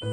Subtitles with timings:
[0.00, 0.06] ば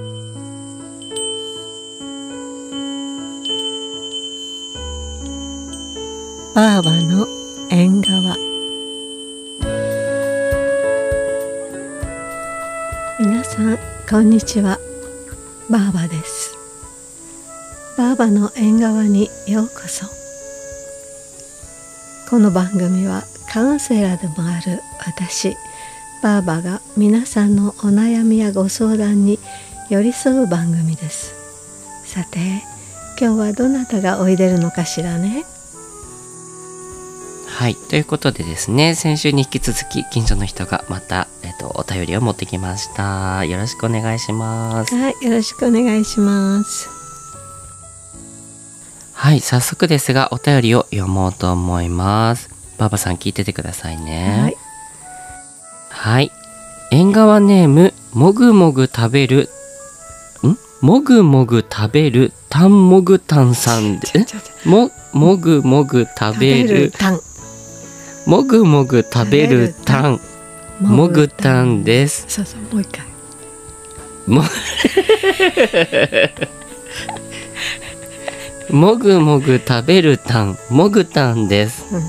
[6.78, 7.28] あばの
[7.70, 8.36] 縁側。
[13.20, 13.78] 皆さん
[14.10, 14.80] こんにちは。
[15.70, 16.56] ばあばです。
[17.96, 20.08] ばあばの縁側にようこそ。
[22.28, 23.22] この番組は
[23.54, 25.56] カウンセラーでもある私
[26.24, 29.38] ばあばが皆さんのお悩みやご相談に
[29.90, 31.34] 寄り添う番組です
[32.06, 32.40] さて
[33.20, 35.46] 今日はどなたがおいでるのかしらね
[37.48, 37.76] はい。
[37.76, 43.46] ということでですね、先週に引き続き、近所の人がまた、えっと、お便りを持ってきました。
[43.46, 44.94] よろしくお願いします。
[44.94, 46.90] はいよろしくお願いします
[49.14, 49.40] はい。
[49.40, 52.50] 早速ですが、お便りを読もうと思います。
[52.78, 54.38] ばあばさん聞いててくださいね。
[54.42, 54.58] はい
[55.90, 56.32] はい。
[56.92, 59.65] 縁側ネーム、もぐもぐ食べる、ん
[60.86, 64.08] もぐもぐ食べる、たんもぐたんさんで、
[64.66, 67.20] も、もぐもぐ食べる、タン
[68.28, 70.22] もぐもぐ食べるたん、
[70.80, 72.26] もぐたんです。
[72.28, 73.04] そうそうもう一回。
[74.28, 74.44] も
[78.70, 80.56] もぐもぐ食べるたん。
[80.70, 81.84] もぐたんです。
[81.92, 82.04] うん。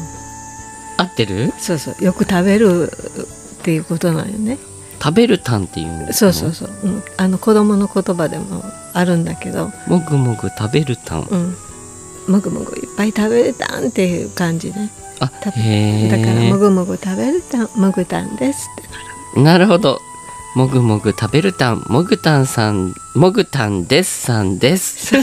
[0.98, 1.55] 合ってる？
[1.56, 2.05] そうそう。
[2.05, 4.58] よく食べるっていうことなんよね
[5.02, 11.56] 食べるたんっていうんですそうかそうそう、うん、あの子供の言葉でもあるんだけど、もぐもぐ食べるたんうん、
[12.28, 14.91] もぐもぐいっぱい食べれたんっていう感じね。
[15.20, 18.69] あだからもえぐもぐ食べるたんもぐたんです
[19.33, 19.41] って。
[19.42, 20.00] なるほど。
[20.56, 25.14] もぐもぐ食べるたんもぐたんさんもぐたんですさんです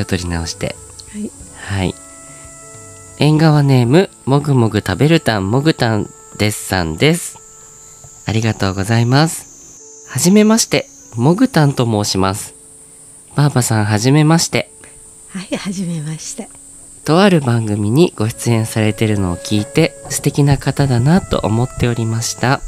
[0.00, 0.76] 気を取り直して
[1.12, 1.94] はいはい。
[3.18, 8.24] 縁側ネーム、もぐもぐ食べるたんもぐたんですさんです。
[8.26, 10.08] ありがとうございます。
[10.08, 12.54] はじめまして、もぐたんと申します。
[13.36, 14.70] ばあばさんはじめまして。
[15.28, 16.48] はいはじめまして
[17.04, 22.60] とある番組にご出演されてるのを聞いて素敵な方だなと思っておりました。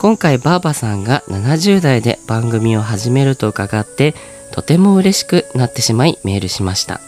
[0.00, 4.14] 今回ばあばさんが70代で番組を始めると伺って
[4.54, 7.00] とても嬉しくなってしまいメールしました。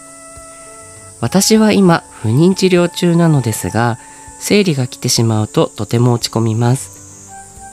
[1.20, 3.98] 私は今不妊治療中なのですが
[4.40, 7.30] 生理が来てしまうととても落ち込みます。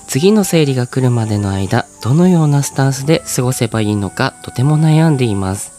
[0.08, 5.72] 次の生理が来るまでの間どのようなスタンスで過ごせばいいのかとても悩んでいます。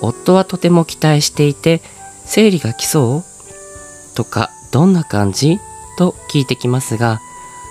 [0.00, 1.82] 夫はとても期待していて
[2.24, 4.14] 生理が来そう？
[4.14, 5.58] とかどんな感じ？
[5.98, 7.20] と聞いてきますが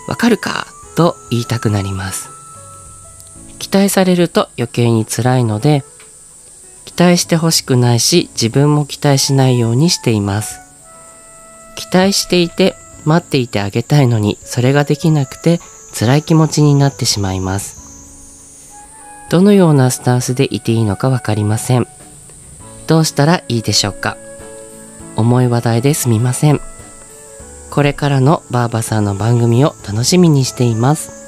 [0.09, 0.67] わかるか？
[0.97, 2.32] と言いたくなります。
[3.63, 5.85] 期待されると余計に辛いので
[6.83, 10.59] 期待してほしくないし自分も期待しないようにしています。
[11.77, 12.75] 期待していて
[13.05, 15.61] 待っていてあげたいのにそれができなくて
[15.97, 18.73] 辛い気持ちになってしまいます。
[19.29, 21.87] どのようなスタンスでいていいのかわかりません。
[22.85, 24.17] どうしたらいいでしょうか。
[25.15, 26.59] 重い話題ですみません。
[27.71, 31.22] これからのバーバさんの番組を楽しみにしています。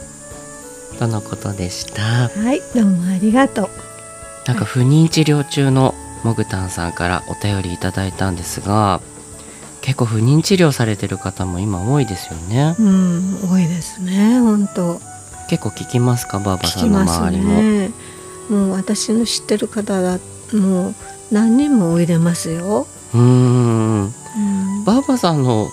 [0.95, 2.29] とのことでした。
[2.29, 3.69] はいどうもありがとう。
[4.47, 9.01] なんか不妊治療中のもぐたんさんからお便りいただいたんですが
[9.81, 12.75] 結構不妊治療されてる方も今多いですよね。
[12.79, 14.99] うん多いですね本当。
[15.49, 16.39] 結構聞きますか？
[16.39, 17.91] バーバさんの周りも、ね
[18.49, 20.19] もう私の知ってる方だ
[20.53, 20.95] もう
[21.31, 24.03] 何人もおいでますよ、うーん。
[24.03, 24.13] うん。
[24.85, 25.67] バーバさんの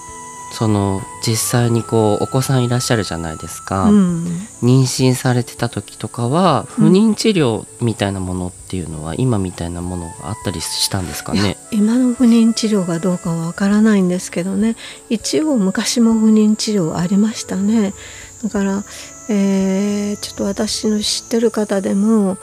[0.53, 4.25] その実際にこうお子さんいらっしゃるじゃないですか、うん、
[4.63, 11.57] 妊娠されてた時とかは不妊治療みたいなものっていうのは今みたいなものがあったりしたんですかね？
[11.71, 14.77] 今の不妊治療がどうかはわからないんですけどね。
[15.09, 17.95] 一応昔も不妊治療ありましたね。
[18.43, 18.85] だから、
[19.29, 22.37] えーちょっと私の知ってる方でも、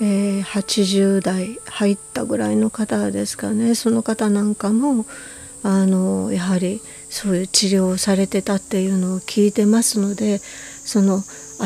[0.00, 3.74] えー80代入ったぐらいの方ですかね。
[3.74, 5.06] その方なんかも
[5.64, 10.38] あのやはりそういう治療をされてたっていうのを聞いてますので
[10.84, 11.22] その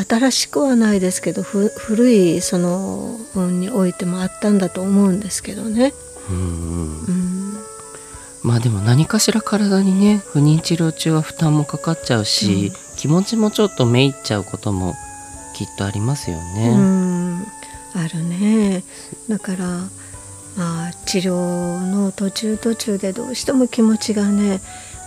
[0.07, 5.93] 新しくはないですけどふ古いその本においてもあったんだと思うんですけどね。
[6.29, 7.39] うんうん
[8.41, 14.95] まあでも何かしら体にね不妊治療中は負担もかかっちゃうし、気持ちもちょっとめいっちゃうことも
[15.53, 16.73] きっとありますようね。
[16.73, 17.41] ん
[17.95, 18.83] あるね
[19.27, 19.89] だからま
[20.57, 24.61] あ治療の途中途中でどうしても気持ちがね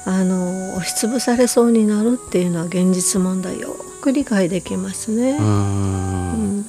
[0.04, 5.32] あの押しつぶされそうになるっていうのは現実問題よく理解できますね。
[5.32, 5.42] うー。
[5.42, 6.56] ん。
[6.56, 6.66] うん。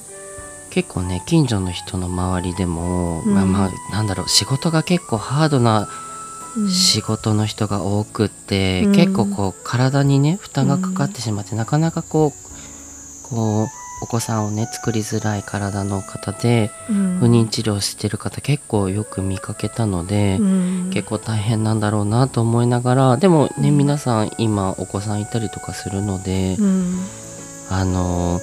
[0.69, 3.33] 結構ね近所の人の周りでも、うん。
[3.33, 5.89] まあまあなんだろう仕事が結構ハードな
[6.55, 6.69] うん。
[6.69, 8.91] 仕事の人が多くって、うん。
[8.91, 13.67] 結構こう体にね負担がかかってしまって、なかなかこうこう
[14.03, 26.99] お子さんをね作りづらい体の方でうん不妊治療してる方結構よく見かけたので、うん結構大変なんだろうなと思いながらでもね、うん皆さん今お子さんいたりとかするので、うん
[27.69, 28.39] あの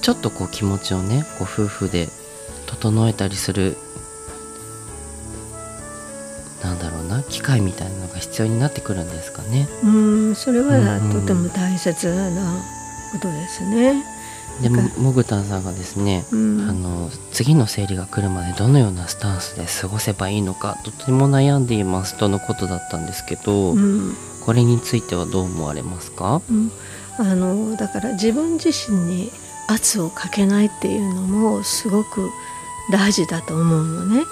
[0.00, 2.08] ちょっとこう気持ちをねこう夫婦で
[2.66, 3.76] 整えたりする
[6.62, 9.68] なんだろうな機会みたいなのが必要になってくるんですかね。
[9.84, 12.62] うんそれはうんとても大切な
[13.12, 14.04] ことですね。
[14.62, 16.68] でももぐたんさんがですね、うん。
[16.68, 24.14] あの次の生理が来るまでどのようなスタンスで過ごせばいいのかとても悩んでいますとのことだったんですけど、うん。
[24.44, 26.70] これについてはどう思われますか、うん。
[27.18, 29.30] あのだから自分自身に
[29.68, 32.30] 圧をかけないっていうのもすごく
[32.90, 34.24] 大事だと思うのね。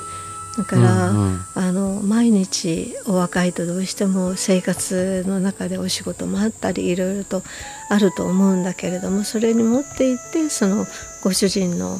[0.57, 1.41] だから、うんうん。
[1.55, 7.43] あの毎日お若いとどうしても生活の中でお仕事もあったりいろいろと
[7.91, 10.87] あると思うんだけれどもそれに持っていってその
[11.23, 11.99] ご主人の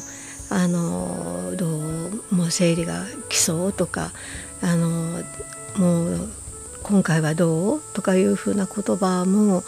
[0.49, 4.11] あのどうもう生理が来そうとか
[4.61, 5.21] あの
[5.77, 6.29] もう
[6.83, 9.63] 今回はどうとかいうふうな言葉も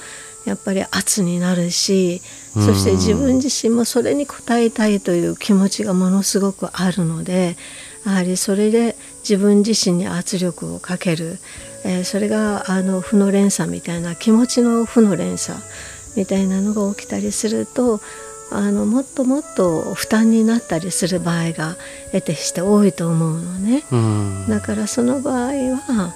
[0.45, 2.21] やっぱり圧になるし
[2.53, 7.57] そして自分自身もそれに応えたいという気持ちがものすごくあるので
[8.09, 11.38] やはりそれで自分自身に圧力をかける、
[11.85, 15.57] えーそれがあの負の連鎖みたいな気持ちの負の連鎖
[16.15, 18.01] みたいなのが起きたりすると
[18.51, 21.77] あのもっともっと負担になったりする場合が
[22.11, 23.83] 得てして多いと思うのね。
[23.91, 26.13] うんだからその場合は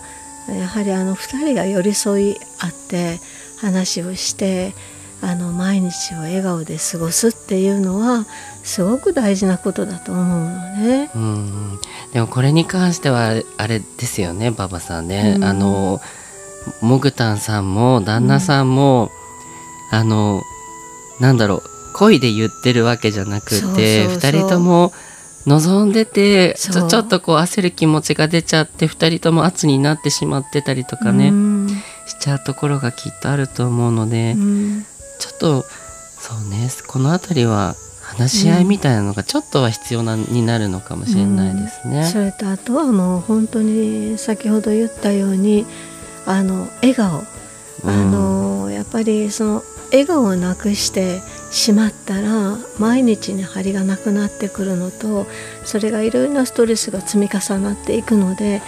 [0.50, 3.20] やはりあの2人が寄り添い合って
[3.62, 4.74] 話をして
[5.22, 8.26] あの毎日を笑顔で過ごすっていうのは
[8.64, 11.12] すごく大事なことだと思うのね。
[11.14, 11.80] うん
[12.14, 15.44] でもこれに関してはあれですよね馬場さんね、うん。
[15.44, 16.00] あの
[16.82, 19.12] もぐたんさんも旦那さんも、
[19.92, 20.42] あの
[21.20, 21.64] なんだろう
[21.94, 24.32] 恋で言ってるわけじゃなくてそうそうそう。
[24.32, 24.94] 2人とも
[25.46, 31.68] 望んでてちょちょっとこう焦る気持ちが出ちゃって2人とも圧になってしまってたりとかね、うん。
[32.06, 34.86] しちゃうところがきっとあると思うので、うん。
[35.20, 37.76] ちょっとそうねこの辺りは
[38.14, 42.06] 話し合いみたいなのがちょっとは必要な、になるのかもしれないですね。
[42.06, 45.66] それとあとはもう本当に先ほど言ったように
[46.26, 47.24] あの笑顔。
[47.86, 51.22] あのやっぱりその笑顔をなくして
[51.52, 55.28] しまったら毎日に張りがなくなってくるのと
[55.66, 58.62] それがいろいろなストレスが積み重なっていくので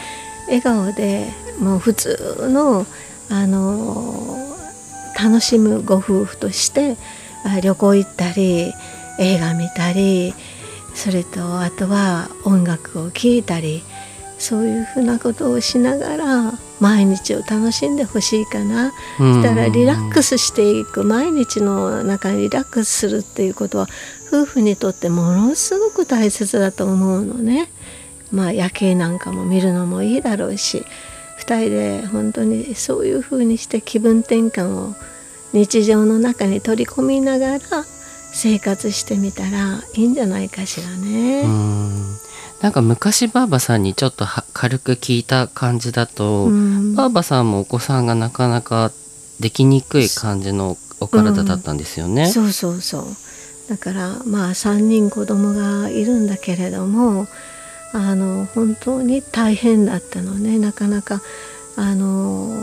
[0.48, 2.86] 笑顔でもう普通の
[3.30, 4.38] あの
[5.20, 6.98] 楽しむご夫婦として
[7.44, 8.74] あ旅行行ったり
[9.20, 10.34] 映画見たり
[10.94, 13.84] それとあとは音楽を聴いたり
[14.38, 18.92] そういうふうなことをしながら毎日を楽しんでほしいかな。
[19.20, 23.88] うんしたらリラックスしていく毎日の中にリラックスするっていうことは
[24.28, 27.70] 夫婦にとってものすごく大切だと思うのね。
[28.32, 30.86] まあ夜景なんかも見るのもいいだろうし
[31.40, 34.96] 2人で本当にそういうふうにして気分転換を
[35.54, 37.86] 日常の中に取り込みながら
[38.36, 41.42] 生活してみたらいいんじゃないかしらね。
[41.44, 42.18] うん
[42.62, 48.92] なんか昔ばあばさんにちょっとは軽く聞いた感じだと、うんばあばさんもお子さんがなかなか
[49.40, 52.28] できにくい感じのお体だったんですよね。
[52.28, 53.06] そうそうそう
[53.70, 57.28] だからまあ3人子供がいるんだけれども
[57.94, 61.22] あの本当に大変だったのねなかなか
[61.78, 62.62] あの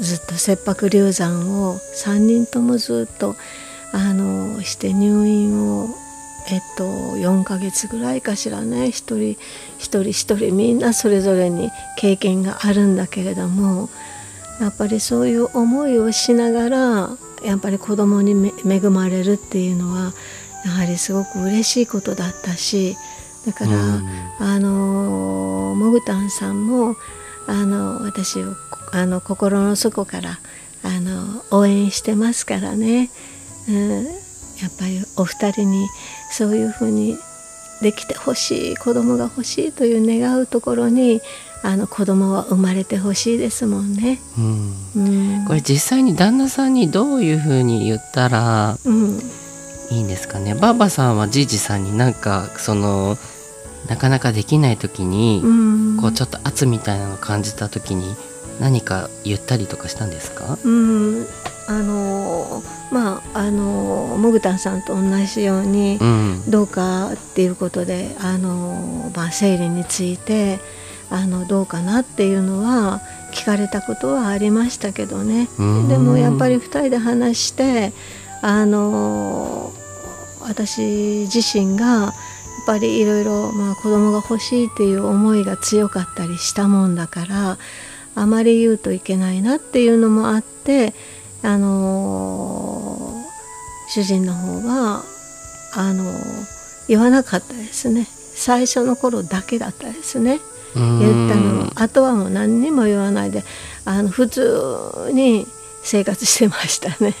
[0.00, 3.36] ずっと切迫流産を3人ともずっと
[3.92, 5.88] あのして入院を
[6.48, 8.90] えっと4ヶ月ぐらいかしらね。
[8.90, 9.36] 一人
[9.78, 13.88] 一人一人みんなそれぞれに経験があるんだけれども
[14.60, 17.10] やっぱりそういう思いをしながら
[17.42, 20.12] やっぱり子供にめ恵まれるっていうのは
[20.64, 22.96] やはりすごく嬉しいことだったし
[23.46, 24.08] だから、うん。
[24.38, 26.96] あのモグタンさんも
[27.46, 28.54] あの私を
[28.92, 30.38] あの心の底から
[30.82, 33.10] あの応援してますからね、
[33.68, 34.10] うん、や
[34.68, 35.86] っぱりお二人に
[36.30, 37.18] そういうふうに
[37.82, 41.20] できてほしい子供が欲しいという願うところに
[41.62, 44.18] あの子供は生まれてほしいですもんね。
[44.38, 44.74] うん。
[44.96, 49.18] うん、これ実際に旦那さんにどういうふうに言ったらうん。
[49.90, 50.54] いいんですかね？
[50.54, 53.16] ばあばさんはじいじさんになんかその
[53.88, 55.96] なかなかできない時に、うん。
[56.00, 58.14] こうちょっと圧みたいなのを感じた時に
[58.60, 60.58] 何か言ったりとかしたんですか？
[60.64, 61.26] うん、
[61.66, 66.50] あのまああのモグタンさんと同じように、うん。
[66.50, 70.58] どうかっていうことであの、まあ、生理について
[71.10, 73.00] あのどうかなっていうのは
[73.32, 75.48] 聞かれたことはありましたけどね。
[75.58, 75.88] うん。
[75.88, 77.92] でもやっぱり2人で話して
[78.42, 79.72] あの
[80.40, 82.12] 私自身がやっ
[82.66, 87.58] ぱりいろいろまあ子供が欲しいっていう思いが強かったりしたもんだから
[88.14, 90.94] あまり言うといけないなっていうのもあって
[91.42, 93.24] あの
[93.88, 95.04] 主人の方は
[95.74, 96.04] あの
[96.88, 98.06] 言わなかったですね。
[98.34, 100.40] 最初の頃だけだったですね。
[100.74, 101.72] 言ったのは。
[101.76, 103.44] あとはもう何にも言わないで
[103.84, 105.46] あの普通に
[105.82, 107.14] 生活してましたね。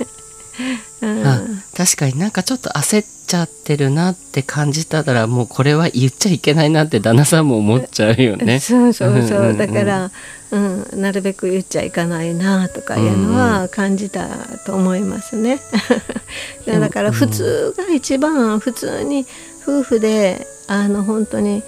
[1.02, 1.26] うん。
[1.26, 1.40] あ
[1.76, 8.60] 確かになんかちょっと焦っちゃってるなって感じたらもうこれは言っちゃいけないなって旦那さんも思っちゃうよね。
[8.60, 10.10] そうそうそう,、だから、
[10.52, 14.26] うん、なるべく言っちゃいかないなとかいうのは感じた
[14.66, 15.60] と思いますね。
[16.66, 19.26] でも だから普通が一番普通に
[19.62, 21.62] 夫婦であの本当に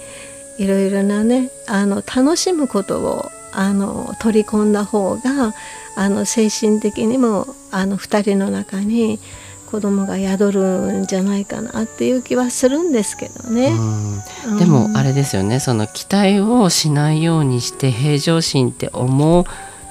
[0.57, 5.53] いろいろなねあの楽しむことをあの取り込んだ方が
[5.95, 9.19] あの精神的にもあの2人の中に
[9.73, 13.69] 子供が宿るんじゃないかなっていう気はするんですけどね。
[14.45, 14.59] うん。
[14.59, 15.59] でもあれですよね。
[15.59, 19.45] その期待をしないようにして平常心って思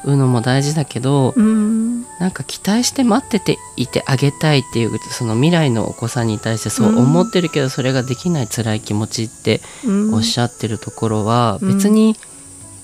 [0.04, 2.02] うのも大事だけどうん。
[2.20, 10.14] なんか期待して待ってていてあげたいっていうその未来のお子さんに対してそう思ってるけどそれができない辛い気持ちってうん。
[10.14, 11.74] おっしゃってるところはうん。
[11.74, 12.14] 別に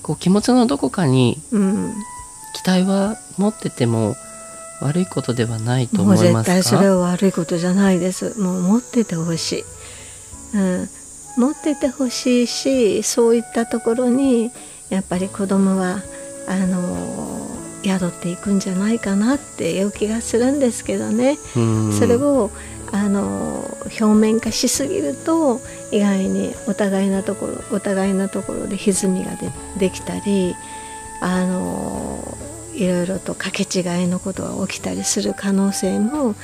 [0.03, 1.93] こう気持ちのどこかにうん。
[2.61, 4.17] 期待は持ってても
[4.81, 8.39] 悪いことではないともう絶思います対それかは悪いことじゃないです。
[8.39, 10.89] もう持っててほしい、うん、
[11.37, 14.51] 持っててほしいしそういったところに
[14.89, 16.01] やっぱり子供は
[16.47, 17.47] あの
[17.83, 21.93] 宿っていくんじゃないかなっていう気がするんですけどね、うん。
[21.93, 22.51] それを
[22.91, 23.65] あの
[23.99, 25.59] 表面化しすぎると
[25.91, 30.55] 意外にお互いなところお互いのところで歪みがでできたり
[31.21, 32.37] あの
[32.79, 36.35] いろいろと掛け違いのことが起きたりする可能性も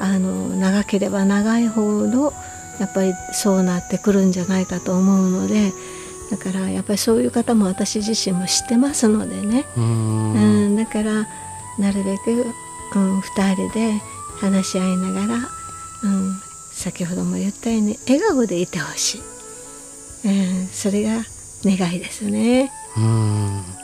[0.00, 2.32] あの長ければ長いほど
[2.80, 5.72] やっぱりそうなってくるんじゃないかと思うので
[6.30, 10.32] だからやっぱりそういう方も私自身も知ってますのでね、うん。
[10.32, 11.28] うん、だから
[11.78, 12.46] なるべく、
[12.94, 14.00] うん、2人で
[14.40, 16.34] 話し合いながら、うん、
[16.72, 19.18] 先ほども言ったように笑顔でいてほし
[20.24, 21.24] い、うん、それが
[21.64, 22.72] 願いですね。
[22.96, 23.83] うん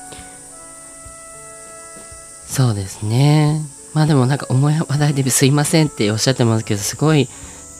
[2.50, 3.62] そうですね。
[3.94, 7.28] まあでもなんか重い話題ですいませんっておっしゃってますけどすごい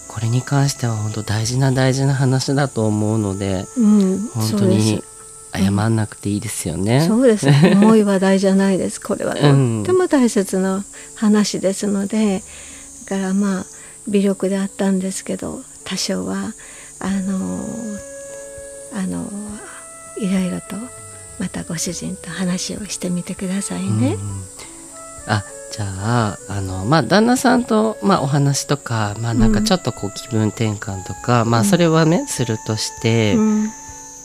[0.09, 5.03] これに関しては本当大事な大事な話だと思うのでうん、本当に
[5.53, 7.01] 謝んなくていいですよね。
[7.01, 9.35] そうです重い話題じゃないですこれは。
[9.35, 9.83] とうん。
[9.83, 10.85] っても大切な
[11.17, 12.43] 話ですので
[13.09, 13.67] だからまあ
[14.09, 16.55] 微力であったんですけど多少は
[17.01, 17.65] あの
[18.95, 19.27] あの
[20.19, 20.77] いろいろと
[21.41, 24.15] またご主人と話をしてみてくださいね。
[24.15, 24.60] うん
[25.27, 33.71] あじゃああのまあ旦那さんと、まあ、お話とか、まあ、なんかちょっとこう気分転換とか、まあそれはねするとして、うん。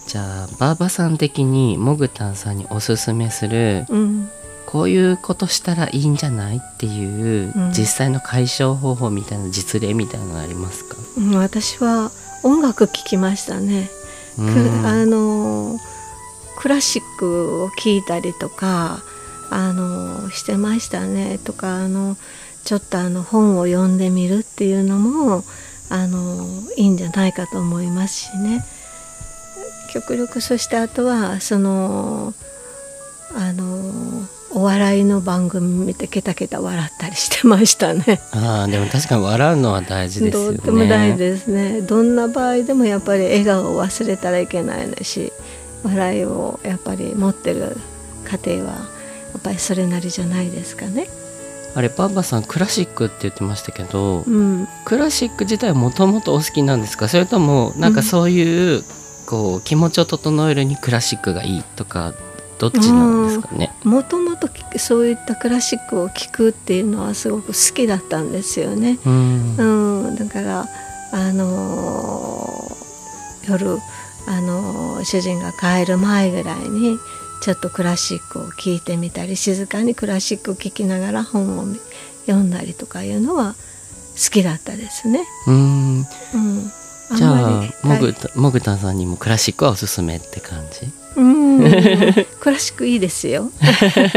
[0.07, 4.29] じゃあバーバさん的にモグタンさんにおすすめするうん。
[4.65, 7.71] こういうことしたらいいんじゃないっていう、うん。
[7.71, 12.11] 実際の解消方法みたいな実例みたいなのありますか、うん私は
[12.43, 13.89] 音楽聴きましたね。
[14.37, 15.79] あの
[16.57, 19.03] クラシックを聴いたりとか
[19.49, 22.17] あのしてましたねとかあの
[22.63, 25.43] ちょっとあの本を読んでみるっていうのも
[25.89, 26.47] あの
[26.77, 28.63] いいんじゃないかと思いますしね
[29.93, 32.33] 極力そしてあとはその
[33.35, 38.21] あのお笑いの番組見てケタケタ笑ったりしてましたね。
[38.31, 40.57] あーでも確かに笑うのは大事ですよね。
[40.57, 45.33] とっても大事ですねどんな場合でもやっぱり笑顔を忘れたらいけないのし
[45.83, 47.75] 笑いをやっぱり持ってる
[48.23, 48.94] 家庭は
[49.45, 51.07] ぱりそれなりじゃないですかね。
[51.75, 57.07] あれバーバさんクラシックって言ってましたけど、うん、クラシック自体はもともとお好きなんですか？
[57.07, 58.83] それともなんかそういう、
[59.27, 62.13] こう気持ちを整えるにクラシックがいいとか
[62.59, 63.73] どっちなんですかね？
[63.83, 64.47] もともと
[64.77, 68.97] そういったクラシックを聴くっていうのはすごく好きだったんですよね。
[69.05, 70.65] うんうん、だから
[71.11, 73.77] あのー夜
[74.27, 76.97] あのー主人が帰る前ぐらいに
[77.41, 81.65] ちょっとクラシックを聴いてみたり静かにクラシックを聴きながら本を
[82.25, 83.53] 読んだりとかいうのは
[84.15, 85.25] 好きだったですね。
[85.47, 85.97] うん。
[85.99, 86.05] うん、
[87.15, 90.87] じゃあんまりモグタモグタンさんにもクラシックはおすすめって感じ？
[91.17, 91.59] うん。
[92.39, 93.51] クラシックいいですよ。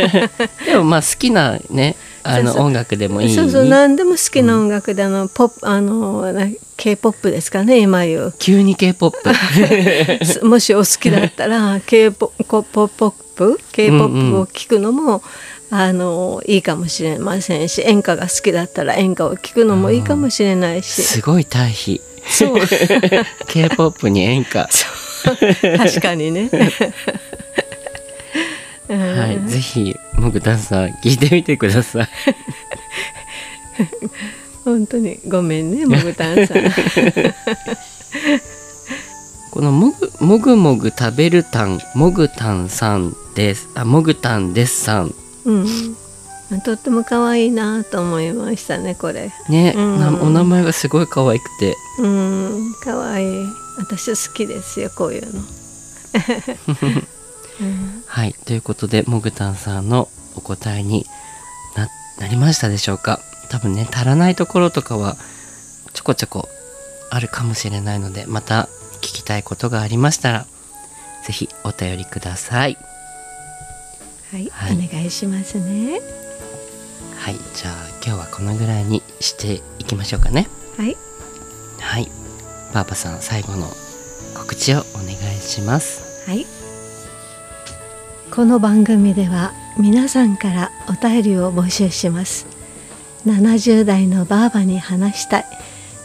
[0.65, 3.35] でもまあ好きなねあの音楽でもいい？
[3.35, 6.47] そうそう何でも好きな音楽であのポップあのな
[6.77, 8.35] K-POP ですかね今言う。
[8.39, 9.17] 急に K-POP
[10.25, 12.35] すもしお好きだったら K-POP
[13.73, 15.23] K-POP を聴くのも、
[15.71, 21.03] あのいいかもしれませんし演歌が好きだったら演歌を聴くのもいいかもしれないし。
[21.03, 22.01] すごい対比。
[22.29, 22.61] そう。
[23.49, 24.69] K-POP に演歌。
[25.77, 26.51] 確かにね。
[28.89, 29.19] うん。
[29.19, 32.09] はい、ぜひモグタンさん聞いてみてください。
[34.65, 35.19] 本当に。
[35.29, 36.59] ごめんねもぐたんさん。
[39.51, 43.69] このもぐもぐもぐ食べるたんもぐたんさんです。
[43.75, 45.15] あもぐたんですさん。
[45.45, 45.53] う
[46.57, 49.33] ん、とっても可愛いなと思いましたねこれ。
[49.49, 49.99] ね、うん。
[50.01, 51.75] なお名前がすごい可愛くて。
[51.99, 52.75] うん。
[52.83, 53.47] 可愛い。
[53.79, 55.41] 私好きですよこういうの。
[57.61, 58.33] うんはい。
[58.33, 61.07] ということでもぐたんさんのお答えに
[61.77, 61.89] な
[62.19, 63.21] なりましたでしょうか？
[63.51, 65.17] 多分ね足らないところとかは
[65.93, 66.49] ちょこちょこ
[67.11, 68.69] あるかもしれないのでまた
[69.01, 70.47] 聞きたいことがありましたら
[71.25, 72.77] ぜひお便りください。
[74.31, 74.75] はい、はい。
[74.75, 76.01] お願いしますね。
[77.17, 77.37] はい。
[77.55, 77.75] じゃあ
[78.05, 80.47] 今日はこのぐらいにしていきましょうかね。
[80.77, 80.97] はい、
[81.81, 82.09] はい。
[82.73, 83.67] パパさん最後の
[84.35, 86.29] 告知をお願いします。
[86.29, 86.47] はい。
[88.39, 92.47] この番組では皆さんからお便りを募集します。
[93.27, 95.45] 70代のばあばに話したい。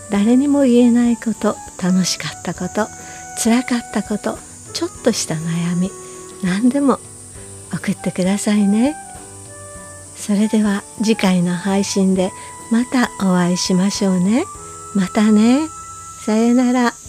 [0.10, 2.88] 誰にも言えないこと、楽しかったこと、
[3.38, 4.40] 辛かったこと、
[4.74, 5.92] ちょっとした悩み、
[6.44, 6.98] 何でも
[7.72, 8.96] 送ってくださいね。
[10.16, 12.32] それでは次回の配信で
[12.72, 14.44] またお会いしましょうね。
[14.96, 15.60] またね。
[16.26, 17.03] さよなら。